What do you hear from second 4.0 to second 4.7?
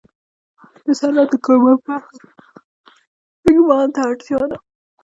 اړتيا ده.